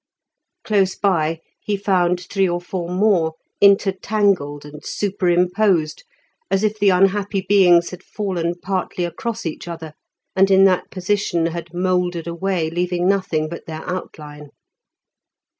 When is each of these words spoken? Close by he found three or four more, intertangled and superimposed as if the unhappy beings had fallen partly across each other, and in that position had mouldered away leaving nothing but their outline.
Close 0.63 0.95
by 0.95 1.41
he 1.63 1.77
found 1.77 2.21
three 2.21 2.49
or 2.49 2.59
four 2.59 2.89
more, 2.89 3.35
intertangled 3.61 4.65
and 4.65 4.83
superimposed 4.83 6.05
as 6.49 6.63
if 6.63 6.79
the 6.79 6.89
unhappy 6.89 7.45
beings 7.47 7.91
had 7.91 8.01
fallen 8.01 8.55
partly 8.59 9.05
across 9.05 9.45
each 9.45 9.67
other, 9.67 9.93
and 10.35 10.49
in 10.49 10.63
that 10.63 10.89
position 10.89 11.45
had 11.45 11.71
mouldered 11.71 12.25
away 12.25 12.67
leaving 12.71 13.07
nothing 13.07 13.47
but 13.47 13.67
their 13.67 13.87
outline. 13.87 14.49